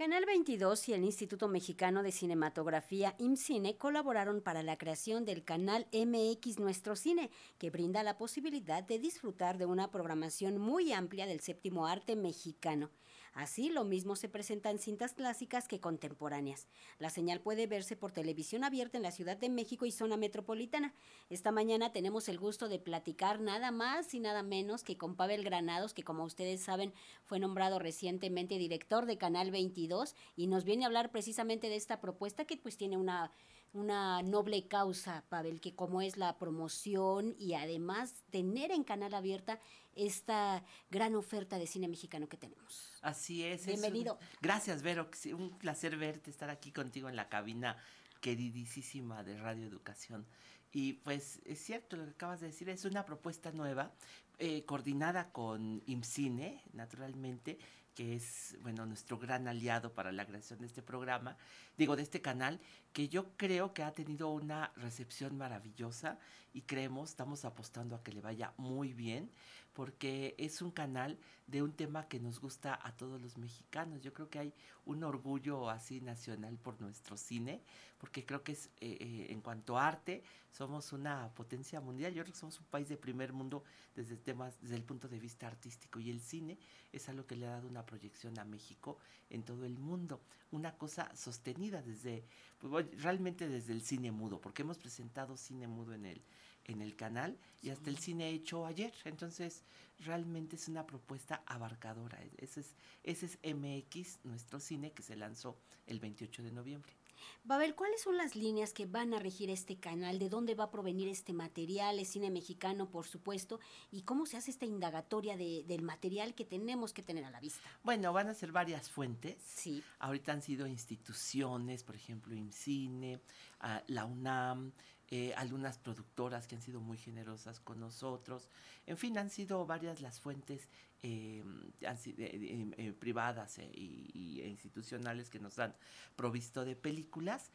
Canal 0.00 0.24
22 0.24 0.88
y 0.88 0.94
el 0.94 1.04
Instituto 1.04 1.46
Mexicano 1.46 2.02
de 2.02 2.10
Cinematografía 2.10 3.14
IMCINE 3.18 3.76
colaboraron 3.76 4.40
para 4.40 4.62
la 4.62 4.78
creación 4.78 5.26
del 5.26 5.44
canal 5.44 5.88
MX 5.92 6.58
Nuestro 6.58 6.96
Cine, 6.96 7.30
que 7.58 7.68
brinda 7.68 8.02
la 8.02 8.16
posibilidad 8.16 8.82
de 8.82 8.98
disfrutar 8.98 9.58
de 9.58 9.66
una 9.66 9.90
programación 9.90 10.56
muy 10.56 10.94
amplia 10.94 11.26
del 11.26 11.40
séptimo 11.40 11.86
arte 11.86 12.16
mexicano. 12.16 12.88
Así, 13.32 13.70
lo 13.70 13.84
mismo 13.84 14.16
se 14.16 14.28
presentan 14.28 14.78
cintas 14.78 15.14
clásicas 15.14 15.68
que 15.68 15.80
contemporáneas. 15.80 16.66
La 16.98 17.10
señal 17.10 17.40
puede 17.40 17.66
verse 17.66 17.94
por 17.96 18.10
televisión 18.10 18.64
abierta 18.64 18.96
en 18.96 19.04
la 19.04 19.12
Ciudad 19.12 19.36
de 19.36 19.48
México 19.48 19.86
y 19.86 19.92
zona 19.92 20.16
metropolitana. 20.16 20.94
Esta 21.28 21.52
mañana 21.52 21.92
tenemos 21.92 22.28
el 22.28 22.38
gusto 22.38 22.68
de 22.68 22.80
platicar 22.80 23.40
nada 23.40 23.70
más 23.70 24.12
y 24.14 24.20
nada 24.20 24.42
menos 24.42 24.82
que 24.82 24.98
con 24.98 25.14
Pavel 25.14 25.44
Granados, 25.44 25.94
que 25.94 26.02
como 26.02 26.24
ustedes 26.24 26.60
saben 26.62 26.92
fue 27.24 27.38
nombrado 27.38 27.78
recientemente 27.78 28.58
director 28.58 29.06
de 29.06 29.16
Canal 29.16 29.50
22 29.52 30.16
y 30.34 30.48
nos 30.48 30.64
viene 30.64 30.84
a 30.84 30.86
hablar 30.88 31.10
precisamente 31.12 31.68
de 31.68 31.76
esta 31.76 32.00
propuesta 32.00 32.44
que 32.44 32.56
pues 32.56 32.76
tiene 32.76 32.96
una, 32.96 33.30
una 33.72 34.22
noble 34.22 34.66
causa, 34.66 35.24
Pavel, 35.28 35.60
que 35.60 35.74
como 35.74 36.02
es 36.02 36.16
la 36.16 36.38
promoción 36.38 37.34
y 37.38 37.54
además 37.54 38.14
tener 38.30 38.70
en 38.72 38.84
Canal 38.84 39.14
Abierta 39.14 39.60
esta 39.94 40.64
gran 40.90 41.14
oferta 41.14 41.58
de 41.58 41.66
cine 41.66 41.88
mexicano 41.88 42.28
que 42.28 42.36
tenemos. 42.36 42.98
Así 43.02 43.44
es. 43.44 43.66
Bienvenido. 43.66 44.18
gracias, 44.40 44.82
Vero. 44.82 45.08
Un 45.36 45.58
placer 45.58 45.96
verte, 45.96 46.30
estar 46.30 46.50
aquí 46.50 46.72
contigo 46.72 47.08
en 47.08 47.16
la 47.16 47.28
cabina 47.28 47.76
queridísima 48.20 49.22
de 49.22 49.38
Radio 49.38 49.66
Educación. 49.66 50.26
Y 50.72 50.94
pues 50.94 51.40
es 51.44 51.58
cierto 51.58 51.96
lo 51.96 52.04
que 52.04 52.10
acabas 52.10 52.40
de 52.40 52.48
decir, 52.48 52.68
es 52.68 52.84
una 52.84 53.04
propuesta 53.04 53.50
nueva, 53.50 53.92
eh, 54.38 54.64
coordinada 54.64 55.32
con 55.32 55.82
IMCINE, 55.86 56.62
naturalmente, 56.72 57.58
que 58.00 58.14
es, 58.14 58.56
bueno, 58.62 58.86
nuestro 58.86 59.18
gran 59.18 59.46
aliado 59.46 59.92
para 59.92 60.10
la 60.10 60.24
creación 60.24 60.58
de 60.60 60.66
este 60.66 60.80
programa, 60.80 61.36
digo, 61.76 61.96
de 61.96 62.02
este 62.02 62.22
canal, 62.22 62.58
que 62.94 63.10
yo 63.10 63.36
creo 63.36 63.74
que 63.74 63.82
ha 63.82 63.92
tenido 63.92 64.30
una 64.30 64.72
recepción 64.76 65.36
maravillosa 65.36 66.18
y 66.54 66.62
creemos, 66.62 67.10
estamos 67.10 67.44
apostando 67.44 67.94
a 67.94 68.02
que 68.02 68.12
le 68.12 68.22
vaya 68.22 68.54
muy 68.56 68.94
bien, 68.94 69.30
porque 69.74 70.34
es 70.38 70.62
un 70.62 70.70
canal 70.70 71.18
de 71.46 71.62
un 71.62 71.72
tema 71.72 72.08
que 72.08 72.18
nos 72.18 72.40
gusta 72.40 72.78
a 72.82 72.96
todos 72.96 73.20
los 73.20 73.38
mexicanos. 73.38 74.00
Yo 74.00 74.12
creo 74.12 74.28
que 74.28 74.38
hay 74.38 74.54
un 74.84 75.04
orgullo 75.04 75.70
así 75.70 76.00
nacional 76.00 76.58
por 76.58 76.80
nuestro 76.80 77.16
cine, 77.16 77.62
porque 77.98 78.24
creo 78.24 78.42
que 78.42 78.52
es, 78.52 78.66
eh, 78.80 78.96
eh, 79.00 79.26
en 79.30 79.40
cuanto 79.40 79.78
a 79.78 79.86
arte, 79.86 80.22
somos 80.50 80.92
una 80.92 81.28
potencia 81.34 81.80
mundial. 81.80 82.12
Yo 82.12 82.22
creo 82.22 82.32
que 82.32 82.40
somos 82.40 82.58
un 82.58 82.66
país 82.66 82.88
de 82.88 82.96
primer 82.96 83.32
mundo 83.32 83.62
desde 83.94 84.16
temas, 84.16 84.60
desde 84.60 84.76
el 84.76 84.84
punto 84.84 85.08
de 85.08 85.20
vista 85.20 85.46
artístico, 85.46 86.00
y 86.00 86.10
el 86.10 86.20
cine 86.20 86.58
es 86.92 87.08
algo 87.08 87.26
que 87.26 87.36
le 87.36 87.46
ha 87.46 87.50
dado 87.50 87.68
una 87.68 87.86
proyección 87.90 88.38
a 88.38 88.44
México 88.44 88.96
en 89.28 89.42
todo 89.42 89.66
el 89.66 89.76
mundo. 89.76 90.20
Una 90.52 90.72
cosa 90.78 91.10
sostenida 91.14 91.82
desde, 91.82 92.24
pues, 92.58 92.86
realmente 93.02 93.48
desde 93.48 93.72
el 93.72 93.82
cine 93.82 94.12
mudo, 94.12 94.40
porque 94.40 94.62
hemos 94.62 94.78
presentado 94.78 95.36
cine 95.36 95.66
mudo 95.66 95.92
en 95.92 96.06
el, 96.06 96.22
en 96.64 96.80
el 96.80 96.94
canal 96.94 97.36
y 97.62 97.70
hasta 97.70 97.90
el 97.90 97.98
cine 97.98 98.30
hecho 98.30 98.64
ayer. 98.64 98.94
Entonces, 99.04 99.64
realmente 99.98 100.56
es 100.56 100.68
una 100.68 100.86
propuesta 100.86 101.42
abarcadora. 101.46 102.18
Ese 102.38 102.60
es, 102.60 102.76
ese 103.02 103.26
es 103.26 103.38
MX, 103.42 104.24
nuestro 104.24 104.60
cine, 104.60 104.92
que 104.92 105.02
se 105.02 105.16
lanzó 105.16 105.58
el 105.86 105.98
28 105.98 106.42
de 106.44 106.52
noviembre. 106.52 106.99
Babel, 107.44 107.74
¿cuáles 107.74 108.02
son 108.02 108.16
las 108.16 108.36
líneas 108.36 108.72
que 108.72 108.86
van 108.86 109.14
a 109.14 109.18
regir 109.18 109.50
este 109.50 109.78
canal? 109.78 110.18
¿De 110.18 110.28
dónde 110.28 110.54
va 110.54 110.64
a 110.64 110.70
provenir 110.70 111.08
este 111.08 111.32
material? 111.32 111.98
¿Es 111.98 112.08
cine 112.08 112.30
mexicano, 112.30 112.90
por 112.90 113.06
supuesto? 113.06 113.60
¿Y 113.90 114.02
cómo 114.02 114.26
se 114.26 114.36
hace 114.36 114.50
esta 114.50 114.66
indagatoria 114.66 115.36
de, 115.36 115.64
del 115.66 115.82
material 115.82 116.34
que 116.34 116.44
tenemos 116.44 116.92
que 116.92 117.02
tener 117.02 117.24
a 117.24 117.30
la 117.30 117.40
vista? 117.40 117.68
Bueno, 117.82 118.12
van 118.12 118.28
a 118.28 118.34
ser 118.34 118.52
varias 118.52 118.90
fuentes. 118.90 119.42
Sí. 119.42 119.82
Ahorita 119.98 120.32
han 120.32 120.42
sido 120.42 120.66
instituciones, 120.66 121.82
por 121.82 121.96
ejemplo, 121.96 122.34
IMCINE, 122.34 123.20
ah, 123.60 123.82
la 123.86 124.04
UNAM, 124.04 124.72
eh, 125.12 125.34
algunas 125.36 125.76
productoras 125.76 126.46
que 126.46 126.54
han 126.54 126.62
sido 126.62 126.80
muy 126.80 126.96
generosas 126.96 127.58
con 127.58 127.80
nosotros. 127.80 128.48
En 128.86 128.96
fin, 128.96 129.18
han 129.18 129.28
sido 129.28 129.66
varias 129.66 130.00
las 130.00 130.20
fuentes 130.20 130.68
eh, 131.02 131.42
eh, 131.80 132.92
privadas 132.98 133.58
y, 133.58 134.40
e 134.42 134.48
institucionales 134.48 135.30
que 135.30 135.38
nos 135.38 135.58
han 135.58 135.74
provisto 136.16 136.64
de 136.64 136.76
películas. 136.76 137.50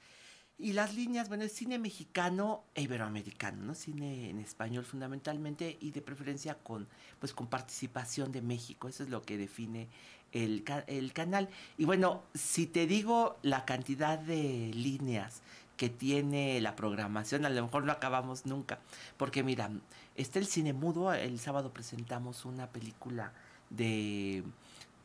Y 0.57 0.71
las 0.71 0.95
líneas, 0.95 1.27
bueno, 1.27 1.43
es 1.43 1.51
cine 1.51 1.77
mexicano 1.77 2.63
e 2.75 2.83
iberoamericano, 2.83 3.61
¿no? 3.61 3.75
Cine 3.75 4.29
en 4.29 4.39
español 4.39 4.85
fundamentalmente 4.85 5.77
y 5.81 5.91
de 5.91 6.01
preferencia 6.01 6.55
con, 6.55 6.87
pues, 7.19 7.33
con 7.33 7.47
participación 7.47 8.31
de 8.31 8.41
México. 8.41 8.87
Eso 8.87 9.03
es 9.03 9.09
lo 9.09 9.21
que 9.21 9.37
define 9.37 9.89
el, 10.31 10.63
el 10.87 11.13
canal. 11.13 11.49
Y 11.77 11.83
bueno, 11.85 12.23
si 12.33 12.67
te 12.67 12.87
digo 12.87 13.37
la 13.41 13.65
cantidad 13.65 14.17
de 14.17 14.71
líneas 14.73 15.41
que 15.77 15.89
tiene 15.89 16.61
la 16.61 16.75
programación, 16.75 17.45
a 17.45 17.49
lo 17.49 17.63
mejor 17.63 17.83
no 17.83 17.91
acabamos 17.91 18.45
nunca, 18.45 18.79
porque 19.17 19.43
mira, 19.43 19.69
está 20.15 20.39
el 20.39 20.47
cine 20.47 20.73
mudo, 20.73 21.13
el 21.13 21.39
sábado 21.39 21.71
presentamos 21.71 22.45
una 22.45 22.67
película 22.67 23.33
de, 23.69 24.43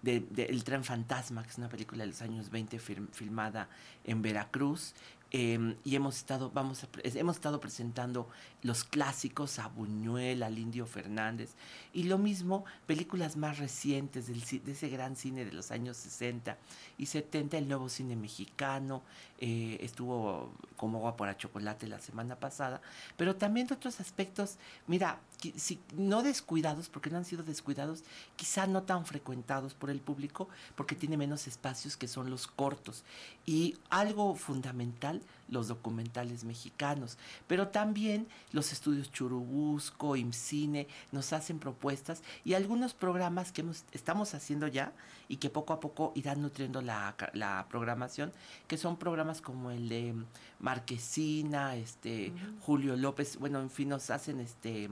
El 0.05 0.65
tren 0.65 0.85
fantasma, 0.85 1.43
que 1.43 1.51
es 1.51 1.59
una 1.59 1.69
película 1.69 2.05
de 2.05 2.11
los 2.11 2.23
años 2.23 2.51
20 2.51 2.79
filmada 2.79 3.69
en 4.05 4.23
Veracruz, 4.23 4.95
Em, 5.33 5.77
y 5.85 5.95
hemos 5.95 6.17
estado, 6.17 6.51
vamos 6.51 6.85
hemos 7.05 7.37
estado 7.37 7.61
presentando 7.61 8.29
los 8.63 8.83
clásicos 8.83 9.61
a 9.61 9.69
Buñuel, 9.69 10.43
al 10.43 10.59
Indio 10.59 10.87
Fernández, 10.87 11.51
y 11.93 12.05
lo 12.05 12.19
mismo, 12.19 12.65
películas 12.87 13.37
más 13.37 13.59
recientes 13.59 14.27
del, 14.27 14.43
de 14.65 14.73
ese 14.73 14.89
gran 14.89 15.15
cine 15.15 15.45
de 15.45 15.53
los 15.53 15.71
años 15.71 15.99
60 15.99 16.59
y 16.99 17.07
70, 17.07 17.59
el 17.59 17.69
nuevo 17.69 17.89
cine 17.89 18.17
mexicano, 18.17 19.03
eh, 19.41 19.79
estuvo 19.81 20.53
como 20.77 20.99
agua 20.99 21.17
para 21.17 21.37
chocolate 21.37 21.87
la 21.87 21.99
semana 21.99 22.37
pasada, 22.37 22.83
pero 23.17 23.37
también 23.37 23.67
de 23.67 23.75
otros 23.75 23.99
aspectos, 23.99 24.59
mira, 24.87 25.19
si, 25.57 25.81
no 25.97 26.23
descuidados, 26.23 26.91
porque 26.91 27.09
no 27.09 27.17
han 27.17 27.25
sido 27.25 27.43
descuidados, 27.43 28.05
quizá 28.37 28.67
no 28.67 28.83
tan 28.83 29.07
frecuentados 29.07 29.73
por 29.73 29.89
el 29.89 30.01
público, 30.01 30.49
porque 30.77 30.95
tiene 30.95 31.17
menos 31.17 31.47
espacios 31.47 31.97
que 31.97 32.07
son 32.07 32.29
los 32.29 32.47
cortos. 32.47 33.03
Y 33.47 33.79
algo 33.89 34.35
fundamental, 34.35 35.23
los 35.51 35.69
documentales 35.69 36.45
mexicanos, 36.45 37.19
pero 37.47 37.69
también 37.69 38.27
los 38.53 38.73
estudios 38.73 39.11
Churubusco, 39.13 40.17
IMCINE, 40.17 40.87
nos 41.13 41.33
hacen 41.33 41.59
propuestas 41.59 42.23
y 42.45 42.55
algunos 42.55 42.95
programas 42.95 43.53
que 43.53 43.65
estamos 43.93 44.35
haciendo 44.35 44.67
ya 44.69 44.93
y 45.29 45.37
que 45.37 45.51
poco 45.51 45.73
a 45.73 45.81
poco 45.81 46.13
irán 46.15 46.43
nutriendo 46.43 46.81
la, 46.83 47.15
la 47.35 47.67
programación, 47.69 48.33
que 48.67 48.77
son 48.77 48.97
programas 48.97 49.41
como 49.41 49.71
el 49.71 49.89
de 49.89 50.15
Marquesina, 50.59 51.77
este, 51.77 52.33
Julio 52.61 52.97
López, 52.97 53.39
bueno, 53.39 53.61
en 53.61 53.71
fin, 53.71 53.91
nos 53.91 54.11
hacen 54.11 54.41
este 54.41 54.89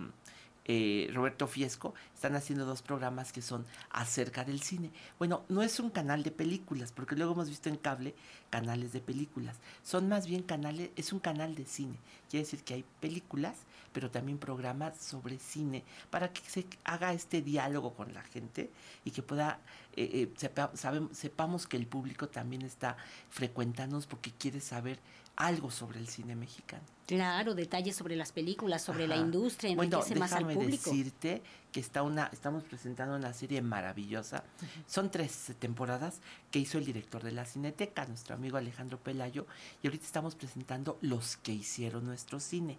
eh, 0.70 1.10
Roberto 1.14 1.46
Fiesco, 1.46 1.94
están 2.14 2.36
haciendo 2.36 2.66
dos 2.66 2.82
programas 2.82 3.32
que 3.32 3.40
son 3.40 3.64
acerca 3.90 4.44
del 4.44 4.60
cine. 4.60 4.90
Bueno, 5.18 5.42
no 5.48 5.62
es 5.62 5.80
un 5.80 5.88
canal 5.88 6.22
de 6.22 6.30
películas, 6.30 6.92
porque 6.92 7.16
luego 7.16 7.32
hemos 7.32 7.48
visto 7.48 7.70
en 7.70 7.76
cable 7.76 8.14
canales 8.50 8.92
de 8.92 9.00
películas. 9.00 9.56
Son 9.82 10.08
más 10.08 10.26
bien 10.26 10.42
canales, 10.42 10.90
es 10.94 11.14
un 11.14 11.20
canal 11.20 11.54
de 11.54 11.64
cine. 11.64 11.96
Quiere 12.28 12.44
decir 12.44 12.62
que 12.64 12.74
hay 12.74 12.84
películas, 13.00 13.56
pero 13.94 14.10
también 14.10 14.36
programas 14.36 14.98
sobre 14.98 15.38
cine, 15.38 15.84
para 16.10 16.32
que 16.34 16.42
se 16.42 16.66
haga 16.84 17.14
este 17.14 17.40
diálogo 17.40 17.94
con 17.94 18.12
la 18.12 18.22
gente 18.22 18.70
y 19.06 19.10
que 19.10 19.22
pueda, 19.22 19.60
eh, 19.96 20.28
eh 20.38 21.08
sepamos 21.12 21.66
que 21.66 21.78
el 21.78 21.86
público 21.86 22.28
también 22.28 22.60
está 22.60 22.98
frecuentándonos 23.30 24.06
porque 24.06 24.32
quiere 24.32 24.60
saber 24.60 24.98
algo 25.38 25.70
sobre 25.70 26.00
el 26.00 26.08
cine 26.08 26.34
mexicano. 26.34 26.82
Claro, 27.06 27.54
detalles 27.54 27.96
sobre 27.96 28.16
las 28.16 28.32
películas, 28.32 28.82
sobre 28.82 29.06
la 29.06 29.16
industria, 29.16 29.70
enriquece 29.70 30.14
bueno, 30.14 30.20
más 30.20 30.32
al 30.32 30.44
público. 30.44 30.90
decirte 30.90 31.42
que 31.72 31.78
está 31.80 32.02
una, 32.02 32.28
estamos 32.32 32.64
presentando 32.64 33.16
una 33.16 33.32
serie 33.32 33.62
maravillosa. 33.62 34.42
Son 34.86 35.10
tres 35.10 35.52
temporadas 35.60 36.20
que 36.50 36.58
hizo 36.58 36.76
el 36.76 36.84
director 36.84 37.22
de 37.22 37.32
la 37.32 37.44
Cineteca, 37.44 38.04
nuestro 38.06 38.34
amigo 38.34 38.58
Alejandro 38.58 38.98
Pelayo, 38.98 39.46
y 39.82 39.86
ahorita 39.86 40.04
estamos 40.04 40.34
presentando 40.34 40.98
los 41.00 41.36
que 41.36 41.52
hicieron 41.52 42.04
nuestro 42.04 42.40
cine. 42.40 42.76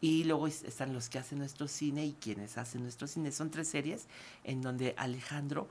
Y 0.00 0.24
luego 0.24 0.48
están 0.48 0.92
los 0.92 1.08
que 1.08 1.20
hacen 1.20 1.38
nuestro 1.38 1.68
cine 1.68 2.04
y 2.04 2.14
quienes 2.14 2.58
hacen 2.58 2.82
nuestro 2.82 3.06
cine. 3.06 3.30
Son 3.30 3.52
tres 3.52 3.68
series 3.68 4.06
en 4.42 4.60
donde 4.60 4.96
Alejandro 4.98 5.68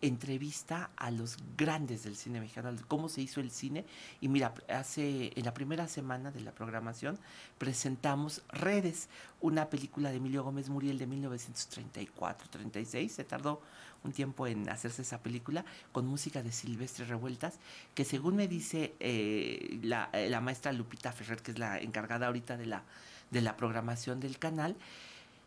entrevista 0.00 0.90
a 0.96 1.10
los 1.10 1.36
grandes 1.56 2.04
del 2.04 2.14
cine 2.16 2.40
mexicano, 2.40 2.70
cómo 2.86 3.08
se 3.08 3.22
hizo 3.22 3.40
el 3.40 3.50
cine. 3.50 3.84
Y 4.20 4.28
mira, 4.28 4.54
hace 4.68 5.32
en 5.34 5.44
la 5.44 5.54
primera 5.54 5.88
semana 5.88 6.30
de 6.30 6.40
la 6.40 6.52
programación 6.52 7.18
presentamos 7.58 8.42
Redes, 8.48 9.08
una 9.40 9.70
película 9.70 10.10
de 10.10 10.16
Emilio 10.16 10.44
Gómez 10.44 10.68
Muriel 10.68 10.98
de 10.98 11.08
1934-36. 11.08 13.08
Se 13.08 13.24
tardó 13.24 13.62
un 14.04 14.12
tiempo 14.12 14.46
en 14.46 14.68
hacerse 14.68 15.02
esa 15.02 15.20
película 15.22 15.64
con 15.90 16.06
música 16.06 16.42
de 16.42 16.52
Silvestre 16.52 17.04
Revueltas, 17.04 17.58
que 17.94 18.04
según 18.04 18.36
me 18.36 18.46
dice 18.46 18.94
eh, 19.00 19.80
la, 19.82 20.10
eh, 20.12 20.30
la 20.30 20.40
maestra 20.40 20.72
Lupita 20.72 21.10
Ferrer, 21.12 21.42
que 21.42 21.50
es 21.50 21.58
la 21.58 21.80
encargada 21.80 22.28
ahorita 22.28 22.56
de 22.56 22.66
la, 22.66 22.84
de 23.30 23.40
la 23.40 23.56
programación 23.56 24.20
del 24.20 24.38
canal, 24.38 24.76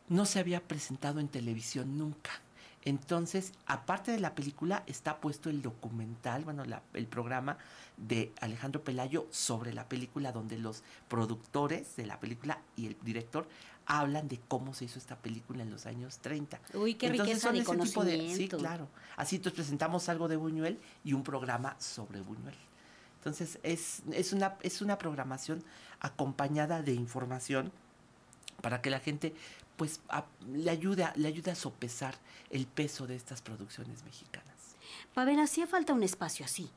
no 0.09 0.25
se 0.25 0.39
había 0.39 0.59
presentado 0.61 1.21
en 1.21 1.29
televisión 1.29 1.97
nunca 1.97 2.41
Entonces, 2.83 3.53
aparte 3.67 4.11
de 4.11 4.19
la 4.19 4.33
película, 4.33 4.83
está 4.87 5.17
puesto 5.17 5.49
el 5.49 5.61
documental, 5.61 6.43
bueno, 6.43 6.63
el 6.93 7.07
programa 7.07 7.57
de 7.97 8.33
Alejandro 8.41 8.83
Pelayo 8.83 9.27
sobre 9.29 9.73
la 9.73 9.87
película, 9.87 10.31
donde 10.31 10.57
los 10.57 10.83
productores 11.07 11.95
de 11.95 12.07
la 12.07 12.19
película 12.19 12.59
y 12.75 12.87
el 12.87 12.97
director 13.03 13.47
hablan 13.85 14.27
de 14.27 14.39
cómo 14.47 14.73
se 14.73 14.85
hizo 14.85 14.97
esta 14.97 15.15
película 15.15 15.63
en 15.63 15.69
los 15.69 15.85
años 15.85 16.19
30. 16.19 16.59
Uy, 16.73 16.95
qué 16.95 17.09
riqueza 17.09 17.51
de 17.51 17.63
conocimiento. 17.63 18.35
sí, 18.35 18.47
claro. 18.47 18.87
Así 19.15 19.35
entonces 19.35 19.55
presentamos 19.55 20.09
algo 20.09 20.27
de 20.27 20.37
Buñuel 20.37 20.79
y 21.03 21.13
un 21.13 21.23
programa 21.23 21.75
sobre 21.79 22.21
Buñuel. 22.21 22.55
Entonces, 23.17 23.59
es, 23.61 24.01
es, 24.11 24.33
una, 24.33 24.57
es 24.61 24.81
una 24.81 24.97
programación 24.97 25.63
acompañada 25.99 26.81
de 26.81 26.93
información 26.93 27.71
para 28.61 28.81
que 28.81 28.89
la 28.89 28.99
gente 28.99 29.35
pues 29.81 29.99
le 30.53 30.69
ayude 30.69 31.05
a, 31.05 31.11
le 31.15 31.27
ayude 31.27 31.49
a 31.49 31.55
sopesar 31.55 32.13
el 32.51 32.67
peso 32.67 33.07
de 33.07 33.15
estas 33.15 33.41
producciones 33.41 34.03
mexicanas. 34.03 34.75
Pavel, 35.15 35.39
hacía 35.39 35.65
falta 35.65 35.91
un 35.91 36.03
espacio 36.03 36.45
así. 36.45 36.69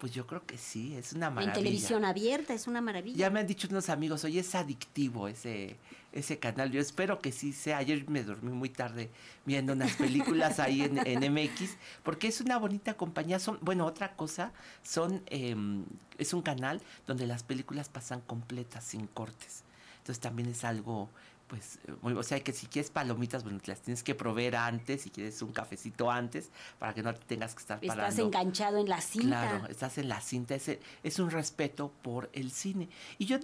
Pues 0.00 0.10
yo 0.10 0.26
creo 0.26 0.44
que 0.44 0.58
sí, 0.58 0.96
es 0.96 1.12
una 1.12 1.30
maravilla. 1.30 1.52
En 1.52 1.62
televisión 1.62 2.04
abierta 2.04 2.54
es 2.54 2.66
una 2.66 2.80
maravilla. 2.80 3.16
Ya 3.16 3.30
me 3.30 3.38
han 3.38 3.46
dicho 3.46 3.68
unos 3.70 3.88
amigos, 3.90 4.24
oye, 4.24 4.40
es 4.40 4.56
adictivo 4.56 5.28
ese, 5.28 5.76
ese 6.12 6.40
canal. 6.40 6.72
Yo 6.72 6.80
espero 6.80 7.20
que 7.20 7.30
sí 7.30 7.52
sea. 7.52 7.78
Ayer 7.78 8.10
me 8.10 8.24
dormí 8.24 8.50
muy 8.50 8.70
tarde 8.70 9.08
viendo 9.46 9.74
unas 9.74 9.92
películas 9.94 10.58
ahí 10.58 10.82
en, 10.82 10.98
en, 11.06 11.32
MX, 11.32 11.76
porque 12.02 12.26
es 12.26 12.40
una 12.40 12.58
bonita 12.58 12.94
compañía. 12.94 13.38
Son, 13.38 13.60
bueno, 13.62 13.86
otra 13.86 14.16
cosa, 14.16 14.52
son, 14.82 15.22
em, 15.26 15.84
es 16.18 16.34
un 16.34 16.42
canal 16.42 16.82
donde 17.06 17.24
las 17.24 17.44
películas 17.44 17.88
pasan 17.88 18.20
completas, 18.20 18.82
sin 18.82 19.06
cortes. 19.06 19.62
Entonces 19.98 20.18
también 20.18 20.48
es 20.48 20.64
algo 20.64 21.08
pues, 21.48 21.78
eh, 21.86 21.92
o 22.02 22.22
sea, 22.22 22.40
que 22.40 22.52
si 22.52 22.66
quieres 22.66 22.90
palomitas, 22.90 23.42
bueno, 23.42 23.58
te 23.58 23.70
las 23.72 23.80
tienes 23.80 24.02
que 24.02 24.14
proveer 24.14 24.56
antes, 24.56 25.02
si 25.02 25.10
quieres 25.10 25.40
un 25.42 25.52
cafecito 25.52 26.10
antes, 26.10 26.50
para 26.78 26.94
que 26.94 27.02
no 27.02 27.14
tengas 27.14 27.54
que 27.54 27.60
estar 27.60 27.80
parando. 27.80 28.04
Estás 28.04 28.18
enganchado 28.18 28.78
en 28.78 28.88
la 28.88 29.00
cinta. 29.00 29.48
Claro, 29.48 29.66
estás 29.66 29.98
en 29.98 30.08
la 30.08 30.20
cinta, 30.20 30.54
es, 30.54 30.78
es 31.02 31.18
un 31.18 31.30
respeto 31.30 31.90
por 32.02 32.30
el 32.32 32.50
cine. 32.50 32.88
Y 33.18 33.26
yo, 33.26 33.38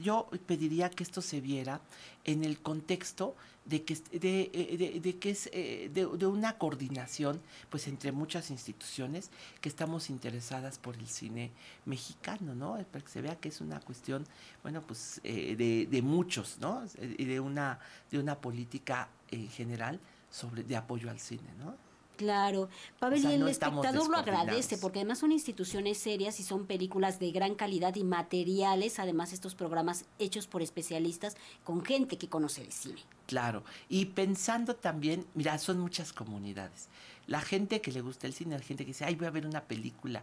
yo 0.00 0.28
pediría 0.46 0.90
que 0.90 1.02
esto 1.02 1.22
se 1.22 1.40
viera 1.40 1.80
en 2.24 2.44
el 2.44 2.60
contexto 2.60 3.34
de 3.68 3.84
que, 3.84 3.94
de, 4.18 4.50
eh, 4.52 5.00
de, 5.00 5.18
que 5.18 5.30
es 5.30 5.48
eh, 5.52 5.90
de, 5.92 6.06
una 6.06 6.56
coordinación 6.56 7.40
pues 7.68 7.86
entre 7.86 8.12
muchas 8.12 8.50
instituciones 8.50 9.30
que 9.60 9.68
estamos 9.68 10.08
interesadas 10.08 10.78
por 10.78 10.96
el 10.96 11.06
cine 11.06 11.50
mexicano, 11.84 12.54
¿no? 12.54 12.78
Para 12.90 13.04
que 13.04 13.10
se 13.10 13.20
vea 13.20 13.36
que 13.36 13.50
es 13.50 13.60
una 13.60 13.80
cuestión, 13.80 14.26
bueno, 14.62 14.82
pues 14.86 15.20
eh, 15.22 15.86
de, 15.90 16.02
muchos, 16.02 16.58
¿no? 16.60 16.82
Y 17.00 17.24
de 17.24 17.40
una, 17.40 17.78
de 18.10 18.18
una 18.18 18.40
política 18.40 19.08
en 19.30 19.48
general 19.50 20.00
sobre, 20.30 20.62
de 20.62 20.76
apoyo 20.76 21.10
al 21.10 21.20
cine, 21.20 21.48
¿no? 21.58 21.74
Claro, 22.16 22.68
Pavel, 22.98 23.22
y 23.22 23.32
el 23.32 23.48
espectador 23.48 24.08
lo 24.08 24.16
agradece 24.16 24.76
porque 24.78 25.00
además 25.00 25.20
son 25.20 25.30
instituciones 25.30 25.98
serias 25.98 26.40
y 26.40 26.42
son 26.42 26.66
películas 26.66 27.20
de 27.20 27.30
gran 27.30 27.54
calidad 27.54 27.94
y 27.94 28.02
materiales, 28.02 28.98
además 28.98 29.32
estos 29.32 29.54
programas 29.54 30.04
hechos 30.18 30.48
por 30.48 30.62
especialistas 30.62 31.36
con 31.62 31.84
gente 31.84 32.18
que 32.18 32.28
conoce 32.28 32.62
el 32.62 32.72
cine. 32.72 33.02
Claro, 33.28 33.62
y 33.90 34.06
pensando 34.06 34.74
también, 34.74 35.26
mira, 35.34 35.58
son 35.58 35.78
muchas 35.80 36.14
comunidades. 36.14 36.88
La 37.26 37.42
gente 37.42 37.82
que 37.82 37.92
le 37.92 38.00
gusta 38.00 38.26
el 38.26 38.32
cine, 38.32 38.56
la 38.56 38.64
gente 38.64 38.86
que 38.86 38.92
dice, 38.92 39.04
ay, 39.04 39.16
voy 39.16 39.26
a 39.26 39.30
ver 39.30 39.44
una 39.44 39.64
película, 39.64 40.22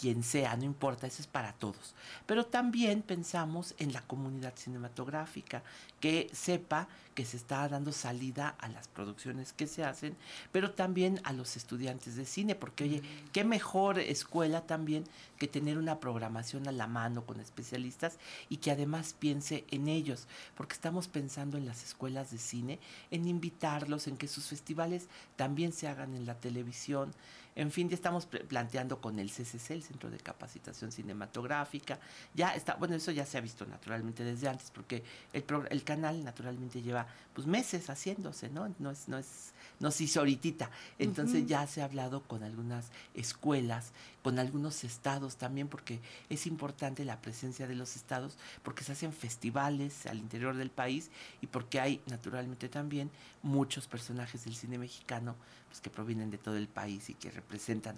quien 0.00 0.22
sea, 0.22 0.56
no 0.56 0.64
importa, 0.64 1.06
eso 1.06 1.20
es 1.20 1.26
para 1.26 1.52
todos. 1.52 1.94
Pero 2.26 2.46
también 2.46 3.02
pensamos 3.02 3.74
en 3.78 3.92
la 3.92 4.00
comunidad 4.00 4.54
cinematográfica, 4.56 5.62
que 6.00 6.30
sepa 6.32 6.88
que 7.14 7.24
se 7.24 7.38
está 7.38 7.66
dando 7.66 7.92
salida 7.92 8.54
a 8.58 8.68
las 8.68 8.88
producciones 8.88 9.54
que 9.54 9.66
se 9.66 9.84
hacen, 9.84 10.14
pero 10.52 10.72
también 10.72 11.18
a 11.24 11.32
los 11.32 11.56
estudiantes 11.56 12.14
de 12.14 12.26
cine, 12.26 12.54
porque 12.54 12.84
oye, 12.84 13.00
mm. 13.00 13.30
qué 13.32 13.42
mejor 13.42 13.98
escuela 13.98 14.66
también 14.66 15.04
que 15.38 15.48
tener 15.48 15.78
una 15.78 15.98
programación 15.98 16.68
a 16.68 16.72
la 16.72 16.86
mano 16.86 17.24
con 17.24 17.40
especialistas 17.40 18.18
y 18.50 18.58
que 18.58 18.70
además 18.70 19.14
piense 19.18 19.64
en 19.70 19.88
ellos, 19.88 20.28
porque 20.56 20.74
estamos 20.74 21.08
pensando 21.08 21.56
en 21.56 21.64
las 21.64 21.84
escuelas 21.84 22.30
de 22.30 22.38
cine, 22.46 22.78
en 23.10 23.26
invitarlos, 23.28 24.06
en 24.06 24.16
que 24.16 24.28
sus 24.28 24.46
festivales 24.46 25.08
también 25.36 25.72
se 25.72 25.88
hagan 25.88 26.14
en 26.14 26.26
la 26.26 26.38
televisión, 26.40 27.12
en 27.56 27.70
fin, 27.70 27.88
ya 27.88 27.94
estamos 27.94 28.26
planteando 28.26 29.00
con 29.00 29.18
el 29.18 29.30
CCC, 29.30 29.70
el 29.70 29.82
Centro 29.82 30.10
de 30.10 30.18
Capacitación 30.18 30.92
Cinematográfica. 30.92 31.98
Ya 32.34 32.54
está, 32.54 32.74
bueno, 32.74 32.94
eso 32.94 33.12
ya 33.12 33.24
se 33.24 33.38
ha 33.38 33.40
visto 33.40 33.64
naturalmente 33.64 34.22
desde 34.24 34.46
antes, 34.46 34.70
porque 34.70 35.02
el, 35.32 35.42
el 35.70 35.82
canal 35.82 36.22
naturalmente 36.22 36.82
lleva 36.82 37.06
pues 37.32 37.46
meses 37.46 37.88
haciéndose, 37.88 38.50
¿no? 38.50 38.74
No 38.78 38.90
es, 38.90 39.08
no 39.08 39.16
es, 39.16 39.54
no 39.80 39.90
se 39.90 40.04
hizo 40.04 40.20
ahorita. 40.20 40.70
Entonces 40.98 41.46
ya 41.46 41.66
se 41.66 41.80
ha 41.80 41.86
hablado 41.86 42.22
con 42.24 42.42
algunas 42.42 42.90
escuelas, 43.14 43.92
con 44.22 44.38
algunos 44.38 44.84
estados 44.84 45.36
también, 45.36 45.68
porque 45.68 46.00
es 46.28 46.46
importante 46.46 47.06
la 47.06 47.22
presencia 47.22 47.66
de 47.66 47.74
los 47.74 47.96
estados, 47.96 48.36
porque 48.64 48.84
se 48.84 48.92
hacen 48.92 49.14
festivales 49.14 50.04
al 50.04 50.18
interior 50.18 50.56
del 50.56 50.70
país 50.70 51.10
y 51.40 51.46
porque 51.46 51.80
hay 51.80 52.02
naturalmente 52.06 52.68
también 52.68 53.10
muchos 53.42 53.86
personajes 53.86 54.44
del 54.44 54.56
cine 54.56 54.76
mexicano 54.76 55.36
pues, 55.68 55.80
que 55.80 55.88
provienen 55.88 56.30
de 56.30 56.38
todo 56.38 56.56
el 56.56 56.68
país 56.68 57.08
y 57.08 57.14
que 57.14 57.30
representan 57.30 57.45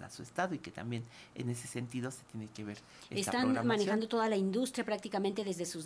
a 0.01 0.09
su 0.09 0.23
estado 0.23 0.55
y 0.55 0.59
que 0.59 0.71
también 0.71 1.03
en 1.35 1.49
ese 1.49 1.67
sentido 1.67 2.11
se 2.11 2.23
tiene 2.31 2.47
que 2.47 2.63
ver. 2.63 2.77
Están 3.09 3.65
manejando 3.65 4.07
toda 4.07 4.29
la 4.29 4.37
industria 4.37 4.85
prácticamente 4.85 5.43
desde 5.43 5.65
sus, 5.65 5.85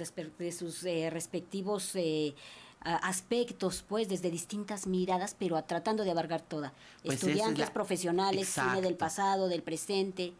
sus 0.58 0.84
eh, 0.84 1.10
respectivos 1.10 1.96
eh, 1.96 2.36
aspectos, 2.84 3.84
pues, 3.88 4.10
desde 4.10 4.30
distintas 4.30 4.88
miradas, 4.88 5.36
pero 5.38 5.62
tratando 5.64 6.04
de 6.04 6.12
abarcar 6.12 6.42
toda. 6.42 6.74
Pues 7.04 7.24
Estudiantes, 7.24 7.70
profesionales, 7.72 8.50
cine 8.50 8.82
del 8.82 8.96
pasado, 8.96 9.48
del 9.48 9.64
presente. 9.64 10.34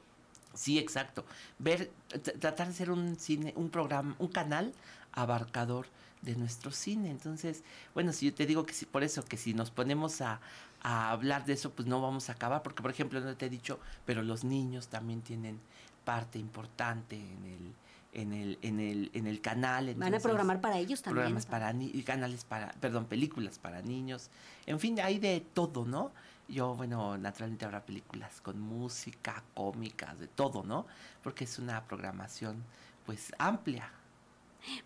Sí, 0.54 0.78
exacto. 0.78 1.26
Ver, 1.60 1.92
tratar 2.40 2.68
de 2.68 2.74
ser 2.74 2.92
un 2.92 3.16
cine, 3.18 3.54
un 3.56 3.70
programa, 3.70 4.16
un 4.20 4.28
canal 4.28 4.74
abarcador 5.12 5.88
de 6.22 6.36
nuestro 6.36 6.72
cine. 6.72 7.10
Entonces, 7.10 7.64
bueno, 7.94 8.14
si 8.14 8.28
yo 8.28 8.34
te 8.34 8.46
digo 8.46 8.66
que 8.66 8.74
si, 8.74 8.86
por 8.86 9.04
eso 9.04 9.24
que 9.26 9.38
si 9.38 9.54
nos 9.54 9.72
ponemos 9.72 10.22
a, 10.22 10.40
a 10.82 11.12
hablar 11.12 11.46
de 11.46 11.54
eso, 11.54 11.72
pues 11.72 11.88
no 11.88 12.02
vamos 12.02 12.30
a 12.30 12.34
acabar, 12.34 12.62
porque 12.64 12.82
por 12.82 12.92
ejemplo, 12.92 13.20
no 13.20 13.36
te 13.36 13.48
he 13.48 13.50
dicho, 13.50 13.80
pero 14.06 14.22
los 14.22 14.44
niños 14.44 14.88
también 14.88 15.22
tienen 15.22 15.60
parte 16.06 16.40
importante 16.40 17.16
en 17.16 17.46
el 17.46 17.74
en 18.14 18.34
el 18.34 18.60
en 18.62 18.80
el 18.80 19.12
en 19.14 19.28
el 19.28 19.42
canal 19.42 19.94
van 19.96 20.14
a 20.14 20.20
programar 20.20 20.62
para 20.62 20.78
ellos 20.78 21.02
también 21.02 21.24
programas 21.24 21.46
para 21.46 21.74
canales 22.06 22.44
para 22.46 22.72
perdón 22.74 23.06
películas 23.06 23.60
para 23.60 23.82
niños 23.82 24.30
en 24.66 24.80
fin 24.80 25.00
hay 25.00 25.20
de 25.20 25.42
todo 25.54 25.86
no 25.86 26.12
yo 26.48 26.76
bueno 26.76 27.18
naturalmente 27.18 27.66
habrá 27.66 27.86
películas 27.86 28.42
con 28.42 28.60
música 28.60 29.44
cómicas 29.54 30.20
de 30.20 30.28
todo 30.28 30.64
no 30.64 30.86
porque 31.24 31.46
es 31.46 31.60
una 31.60 31.84
programación 31.84 32.64
pues 33.06 33.32
amplia 33.38 33.90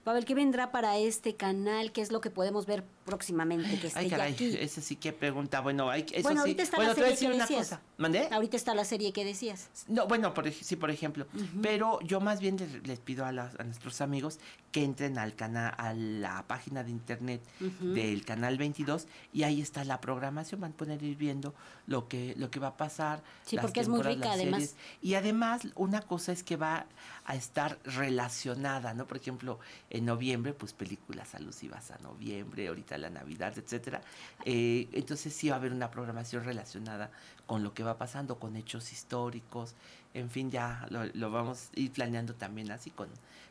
Pavel, 0.04 0.26
¿qué 0.26 0.34
vendrá 0.34 0.72
para 0.72 0.98
este 0.98 1.36
canal? 1.36 1.92
¿Qué 1.92 2.02
es 2.02 2.12
lo 2.12 2.20
que 2.20 2.32
podemos 2.32 2.66
ver 2.66 2.84
próximamente 3.06 3.80
que 3.80 3.88
esté 3.88 4.00
Ay, 4.00 4.10
caray, 4.10 4.34
aquí? 4.34 4.58
esa 4.60 4.82
sí 4.82 4.96
que 4.96 5.14
pregunta. 5.14 5.62
Bueno, 5.62 5.90
hay, 5.90 6.04
eso 6.12 6.24
bueno, 6.24 6.42
ahorita 6.42 6.64
está 6.64 6.80
la 6.80 6.96
serie 6.96 7.16
que 7.16 7.30
decías. 7.30 7.80
¿Mandé? 7.98 8.28
Ahorita 8.32 8.56
está 8.56 8.76
la 8.76 8.86
serie 8.86 9.12
que 9.12 9.26
decías. 9.26 9.70
No, 9.88 10.08
bueno, 10.08 10.34
por, 10.34 10.52
sí, 10.52 10.76
por 10.76 10.92
ejemplo. 10.92 11.26
Pero 11.64 12.00
yo 12.02 12.20
más 12.20 12.40
bien 12.40 12.58
les, 12.84 13.00
pido 13.00 13.26
a, 13.26 13.30
a, 13.30 13.64
nuestros 13.64 14.02
amigos 14.02 14.40
que 14.72 14.84
entren 14.84 15.18
al 15.18 15.36
canal, 15.36 15.74
a 15.78 15.94
la 15.94 16.46
página 16.46 16.84
de 16.84 16.92
internet 16.92 17.42
del 17.80 18.24
canal 18.24 18.58
22 18.58 19.08
y 19.34 19.44
ahí 19.44 19.62
está 19.62 19.84
la 19.84 20.00
programación. 20.00 20.62
Van 20.62 20.74
a 20.74 20.76
poder 20.76 21.02
ir 21.02 21.18
viendo 21.18 21.56
lo 21.88 22.08
que, 22.08 22.36
lo 22.38 22.52
que 22.52 22.60
va 22.60 22.68
a 22.68 22.78
pasar. 22.78 23.24
Sí, 23.44 23.58
porque 23.60 23.80
es 23.80 23.88
muy 23.88 24.04
rica 24.04 24.34
además. 24.34 24.76
Y 25.02 25.16
además, 25.16 25.62
una 25.74 26.02
cosa 26.02 26.32
es 26.32 26.44
que 26.44 26.56
va 26.56 26.86
a 27.26 27.36
estar 27.36 27.80
relacionada, 27.84 28.94
¿no? 28.94 29.08
Por 29.08 29.18
ejemplo, 29.18 29.60
en 29.90 30.06
noviembre, 30.06 30.54
pues 30.54 30.74
películas 30.74 31.34
alusivas 31.34 31.90
a 31.92 31.98
noviembre, 31.98 32.68
ahorita 32.68 32.98
la 33.00 33.10
Navidad, 33.10 33.58
etcétera. 33.58 34.02
Eh, 34.46 34.88
entonces 34.94 35.34
sí 35.34 35.50
va 35.50 35.56
a 35.56 35.58
haber 35.58 35.74
una 35.74 35.90
programación 35.90 36.44
relacionada 36.44 37.10
con 37.48 37.64
lo 37.64 37.74
que 37.74 37.84
va 37.84 37.87
pasando, 37.96 38.40
con 38.40 38.56
hechos 38.56 38.92
históricos, 38.92 39.76
en 40.14 40.30
fin, 40.30 40.50
ya 40.50 40.88
lo, 40.90 41.06
lo 41.06 41.32
vamos 41.32 41.70
a 41.76 41.80
ir 41.80 41.92
planeando 41.92 42.34
también 42.34 42.72
así 42.72 42.90
con 42.90 43.08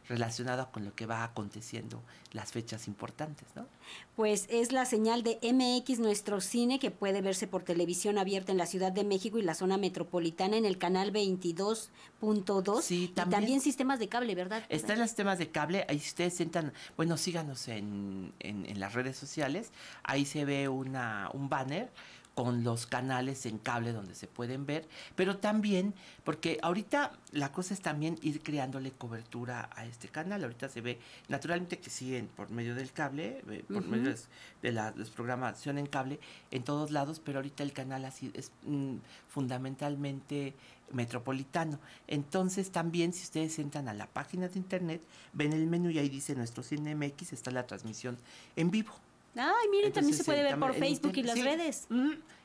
relacionado 0.09 0.71
con 0.71 0.85
lo 0.85 0.95
que 0.95 1.07
va 1.07 1.25
aconteciendo, 1.25 2.01
las 2.33 2.53
fechas 2.53 2.87
importantes, 2.87 3.49
¿no? 3.55 3.67
Pues 4.15 4.47
es 4.49 4.73
la 4.73 4.85
señal 4.85 5.23
de 5.23 5.39
MX 5.43 5.99
Nuestro 5.99 6.41
Cine 6.41 6.79
que 6.79 6.91
puede 6.91 7.21
verse 7.23 7.47
por 7.47 7.63
televisión 7.63 8.19
abierta 8.19 8.53
en 8.53 8.59
la 8.59 8.67
Ciudad 8.67 8.93
de 8.93 9.05
México 9.05 9.39
y 9.39 9.43
la 9.43 9.55
zona 9.55 9.79
metropolitana 9.79 10.57
en 10.57 10.65
el 10.65 10.79
canal 10.79 11.13
22.2 11.13 12.83
sí, 12.83 13.05
y 13.05 13.09
también 13.09 13.61
sistemas 13.61 13.99
de 13.99 14.09
cable, 14.09 14.35
¿verdad? 14.35 14.65
Están 14.69 14.99
los 14.99 15.09
sistemas 15.09 15.39
de 15.39 15.51
cable, 15.51 15.85
ahí 15.89 15.97
ustedes 15.97 16.35
sientan, 16.35 16.73
bueno, 16.97 17.17
síganos 17.17 17.69
en, 17.69 18.33
en, 18.39 18.67
en 18.67 18.81
las 18.81 18.95
redes 18.95 19.17
sociales, 19.17 19.73
ahí 20.05 20.25
se 20.25 20.45
ve 20.45 20.69
una, 20.69 21.31
un 21.33 21.49
banner 21.49 21.91
con 22.37 22.65
los 22.65 22.85
canales 22.87 23.47
en 23.47 23.57
cable 23.57 23.95
donde 23.95 24.15
se 24.15 24.27
pueden 24.27 24.67
ver, 24.67 24.87
pero 25.15 25.39
también, 25.39 25.95
porque 26.23 26.59
ahorita 26.61 27.13
la 27.33 27.51
cosa 27.51 27.73
es 27.73 27.81
también 27.81 28.19
ir 28.21 28.43
creándole 28.43 28.91
cobertura 28.93 29.71
a 29.75 29.87
este 29.87 30.09
canal. 30.09 30.45
Ahorita 30.45 30.69
se 30.69 30.83
ve 30.83 31.01
naturalmente 31.29 31.79
que 31.79 31.89
siguen 31.89 32.29
por 32.29 32.51
medio 32.51 32.75
del 32.75 32.93
cable, 32.93 33.43
eh, 33.49 33.65
por 33.67 33.87
medio 33.87 34.15
de 34.61 34.73
la 34.73 34.93
programación 35.15 35.79
en 35.79 35.87
cable 35.87 36.21
en 36.51 36.63
todos 36.63 36.91
lados, 36.91 37.23
pero 37.25 37.39
ahorita 37.39 37.63
el 37.63 37.73
canal 37.73 38.05
así 38.05 38.31
es 38.35 38.53
mm, 38.65 38.97
fundamentalmente 39.29 40.55
metropolitano. 40.93 41.81
Entonces 42.07 42.71
también 42.71 43.15
si 43.15 43.23
ustedes 43.23 43.59
entran 43.59 43.89
a 43.89 43.95
la 43.95 44.09
página 44.09 44.49
de 44.49 44.59
internet, 44.59 45.01
ven 45.33 45.55
el 45.55 45.67
menú 45.67 45.89
y 45.89 45.99
ahí 45.99 46.11
dice 46.11 46.35
nuestro 46.35 46.63
CineMX, 46.63 47.33
está 47.33 47.51
la 47.51 47.67
transmisión 47.67 48.19
en 48.57 48.71
vivo. 48.71 48.93
Ay, 49.37 49.69
miren, 49.71 49.93
también 49.93 50.17
se 50.17 50.25
puede 50.25 50.43
ver 50.43 50.59
por 50.59 50.75
Facebook 50.75 51.13
y 51.17 51.23
las 51.23 51.39
redes. 51.39 51.87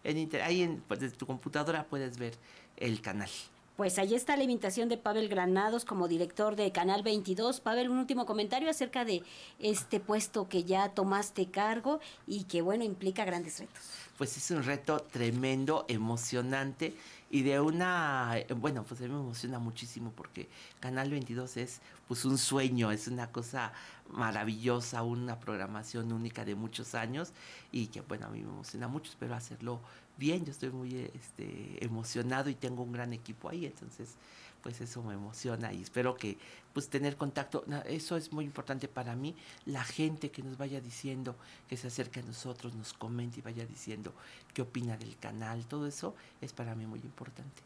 en 0.03 0.41
ahí 0.41 0.63
en, 0.63 0.81
pues, 0.81 0.99
desde 0.99 1.15
tu 1.15 1.25
computadora 1.25 1.85
puedes 1.85 2.17
ver 2.17 2.35
el 2.77 3.01
canal. 3.01 3.29
Pues 3.77 3.97
ahí 3.97 4.13
está 4.13 4.37
la 4.37 4.43
invitación 4.43 4.89
de 4.89 4.97
Pavel 4.97 5.27
Granados 5.27 5.85
como 5.85 6.07
director 6.07 6.55
de 6.55 6.71
Canal 6.71 7.01
22. 7.01 7.61
Pavel, 7.61 7.89
un 7.89 7.97
último 7.97 8.25
comentario 8.27 8.69
acerca 8.69 9.05
de 9.05 9.23
este 9.57 9.99
puesto 9.99 10.47
que 10.47 10.65
ya 10.65 10.89
tomaste 10.89 11.49
cargo 11.49 11.99
y 12.27 12.43
que, 12.43 12.61
bueno, 12.61 12.83
implica 12.83 13.25
grandes 13.25 13.59
retos. 13.59 13.81
Pues 14.19 14.37
es 14.37 14.51
un 14.51 14.63
reto 14.63 14.99
tremendo, 14.99 15.85
emocionante 15.87 16.93
y 17.31 17.43
de 17.43 17.61
una, 17.61 18.35
bueno, 18.57 18.83
pues 18.83 18.99
a 18.99 19.05
mí 19.05 19.09
me 19.09 19.19
emociona 19.19 19.57
muchísimo 19.57 20.11
porque 20.13 20.49
Canal 20.81 21.09
22 21.09 21.55
es 21.57 21.81
pues 22.07 22.25
un 22.25 22.37
sueño, 22.37 22.91
es 22.91 23.07
una 23.07 23.31
cosa 23.31 23.71
maravillosa, 24.09 25.01
una 25.03 25.39
programación 25.39 26.11
única 26.11 26.43
de 26.43 26.55
muchos 26.55 26.93
años 26.93 27.31
y 27.71 27.87
que 27.87 28.01
bueno, 28.01 28.27
a 28.27 28.29
mí 28.29 28.41
me 28.41 28.49
emociona 28.49 28.89
mucho, 28.89 29.11
espero 29.11 29.33
hacerlo 29.33 29.79
bien, 30.17 30.43
yo 30.43 30.51
estoy 30.51 30.71
muy 30.71 31.09
este, 31.15 31.83
emocionado 31.83 32.49
y 32.49 32.55
tengo 32.55 32.83
un 32.83 32.91
gran 32.91 33.13
equipo 33.13 33.47
ahí, 33.47 33.65
entonces 33.65 34.15
pues 34.61 34.81
eso 34.81 35.01
me 35.03 35.13
emociona 35.13 35.73
y 35.73 35.81
espero 35.81 36.15
que 36.15 36.37
pues 36.73 36.89
tener 36.89 37.17
contacto, 37.17 37.65
eso 37.85 38.15
es 38.15 38.31
muy 38.31 38.45
importante 38.45 38.87
para 38.87 39.15
mí, 39.15 39.35
la 39.65 39.83
gente 39.83 40.31
que 40.31 40.41
nos 40.41 40.57
vaya 40.57 40.79
diciendo, 40.79 41.35
que 41.67 41.75
se 41.75 41.87
acerque 41.87 42.21
a 42.21 42.23
nosotros, 42.23 42.73
nos 42.75 42.93
comente 42.93 43.39
y 43.39 43.41
vaya 43.41 43.65
diciendo 43.65 44.13
qué 44.53 44.61
opina 44.61 44.97
del 44.97 45.17
canal, 45.17 45.65
todo 45.65 45.87
eso 45.87 46.15
es 46.39 46.53
para 46.53 46.75
mí 46.75 46.85
muy 46.85 46.99
importante. 46.99 47.61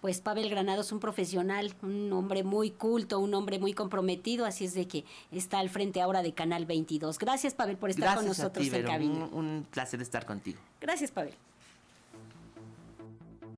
Pues 0.00 0.20
Pavel 0.20 0.48
Granado 0.48 0.82
es 0.82 0.92
un 0.92 1.00
profesional, 1.00 1.74
un 1.82 2.12
hombre 2.12 2.44
muy 2.44 2.70
culto, 2.70 3.18
un 3.18 3.34
hombre 3.34 3.58
muy 3.58 3.72
comprometido, 3.72 4.46
así 4.46 4.64
es 4.64 4.74
de 4.74 4.86
que 4.86 5.04
está 5.32 5.58
al 5.58 5.70
frente 5.70 6.00
ahora 6.00 6.22
de 6.22 6.32
Canal 6.32 6.66
22. 6.66 7.18
Gracias 7.18 7.54
Pavel 7.54 7.76
por 7.76 7.90
estar 7.90 8.16
con 8.16 8.26
nosotros 8.26 8.64
en 8.72 8.84
cabina. 8.84 9.28
un 9.32 9.66
placer 9.70 10.00
estar 10.00 10.24
contigo. 10.24 10.60
Gracias 10.80 11.10
Pavel. 11.10 11.34